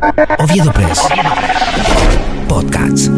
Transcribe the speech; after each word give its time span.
Oviedo 0.00 0.72
Press. 0.72 0.98
Podcast. 2.48 3.10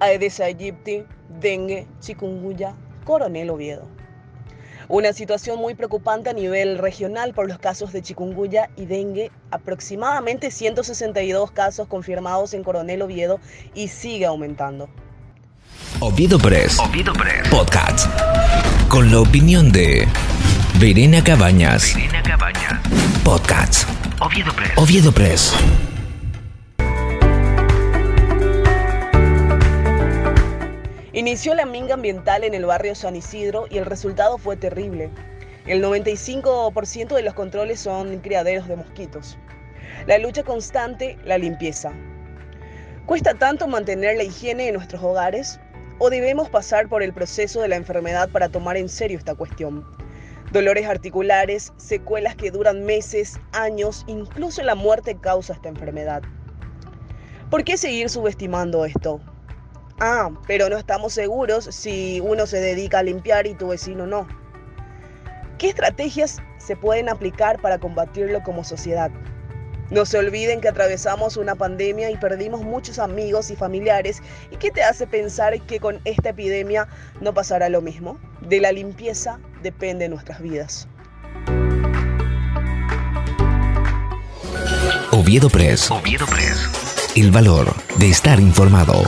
Aedes 0.00 0.40
aegypti, 0.40 1.04
dengue, 1.40 1.86
chikungunya, 2.00 2.74
coronel 3.04 3.50
Oviedo. 3.50 3.86
Una 4.88 5.12
situación 5.12 5.58
muy 5.58 5.74
preocupante 5.74 6.30
a 6.30 6.32
nivel 6.32 6.78
regional 6.78 7.34
por 7.34 7.48
los 7.48 7.58
casos 7.58 7.92
de 7.92 8.00
chikungunya 8.00 8.70
y 8.76 8.86
dengue, 8.86 9.30
aproximadamente 9.50 10.50
162 10.50 11.50
casos 11.50 11.86
confirmados 11.86 12.54
en 12.54 12.64
Coronel 12.64 13.02
Oviedo 13.02 13.40
y 13.74 13.88
sigue 13.88 14.24
aumentando. 14.24 14.88
Oviedo 16.00 16.38
Press. 16.38 16.78
Oviedo 16.78 17.12
Press. 17.12 17.46
Podcast. 17.50 18.06
Con 18.88 19.10
la 19.10 19.20
opinión 19.20 19.70
de 19.70 20.08
Verena 20.78 21.22
Cabañas. 21.22 21.94
Podcast. 23.24 23.88
Oviedo 24.20 24.52
Press. 24.54 24.72
Oviedo 24.76 25.12
Press. 25.12 25.54
Inició 31.12 31.54
la 31.54 31.66
minga 31.66 31.94
ambiental 31.94 32.44
en 32.44 32.54
el 32.54 32.64
barrio 32.64 32.94
San 32.94 33.16
Isidro 33.16 33.66
y 33.70 33.78
el 33.78 33.86
resultado 33.86 34.38
fue 34.38 34.56
terrible. 34.56 35.10
El 35.66 35.82
95% 35.82 37.14
de 37.14 37.22
los 37.22 37.34
controles 37.34 37.80
son 37.80 38.18
criaderos 38.18 38.66
de 38.68 38.76
mosquitos. 38.76 39.38
La 40.06 40.18
lucha 40.18 40.42
constante, 40.42 41.18
la 41.24 41.38
limpieza. 41.38 41.92
¿Cuesta 43.06 43.34
tanto 43.34 43.66
mantener 43.68 44.16
la 44.16 44.24
higiene 44.24 44.68
en 44.68 44.74
nuestros 44.74 45.02
hogares? 45.02 45.60
¿O 45.98 46.10
debemos 46.10 46.48
pasar 46.48 46.88
por 46.88 47.02
el 47.02 47.12
proceso 47.12 47.60
de 47.60 47.68
la 47.68 47.76
enfermedad 47.76 48.28
para 48.30 48.48
tomar 48.48 48.76
en 48.76 48.88
serio 48.88 49.18
esta 49.18 49.34
cuestión? 49.34 49.84
Dolores 50.52 50.86
articulares, 50.86 51.72
secuelas 51.78 52.36
que 52.36 52.50
duran 52.50 52.84
meses, 52.84 53.40
años, 53.52 54.04
incluso 54.06 54.62
la 54.62 54.74
muerte 54.74 55.16
causa 55.18 55.54
esta 55.54 55.70
enfermedad. 55.70 56.20
¿Por 57.48 57.64
qué 57.64 57.78
seguir 57.78 58.10
subestimando 58.10 58.84
esto? 58.84 59.22
Ah, 59.98 60.28
pero 60.46 60.68
no 60.68 60.76
estamos 60.76 61.14
seguros 61.14 61.64
si 61.64 62.20
uno 62.20 62.46
se 62.46 62.60
dedica 62.60 62.98
a 62.98 63.02
limpiar 63.02 63.46
y 63.46 63.54
tu 63.54 63.68
vecino 63.68 64.06
no. 64.06 64.28
¿Qué 65.56 65.70
estrategias 65.70 66.42
se 66.58 66.76
pueden 66.76 67.08
aplicar 67.08 67.58
para 67.62 67.78
combatirlo 67.78 68.42
como 68.42 68.62
sociedad? 68.62 69.10
No 69.92 70.06
se 70.06 70.16
olviden 70.16 70.62
que 70.62 70.68
atravesamos 70.68 71.36
una 71.36 71.54
pandemia 71.54 72.10
y 72.10 72.16
perdimos 72.16 72.62
muchos 72.62 72.98
amigos 72.98 73.50
y 73.50 73.56
familiares. 73.56 74.22
¿Y 74.50 74.56
qué 74.56 74.70
te 74.70 74.82
hace 74.82 75.06
pensar 75.06 75.60
que 75.60 75.80
con 75.80 76.00
esta 76.06 76.30
epidemia 76.30 76.88
no 77.20 77.34
pasará 77.34 77.68
lo 77.68 77.82
mismo? 77.82 78.18
De 78.40 78.58
la 78.58 78.72
limpieza 78.72 79.38
depende 79.62 80.08
nuestras 80.08 80.40
vidas. 80.40 80.88
Oviedo 85.10 85.50
Press. 85.50 85.90
Oviedo 85.90 86.24
Press. 86.24 87.12
El 87.14 87.30
valor 87.30 87.74
de 87.98 88.08
estar 88.08 88.40
informado. 88.40 89.02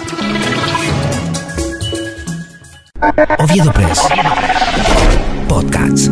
Oviedo 3.39 3.73
Press. 3.73 4.01
Podcast. 5.49 6.11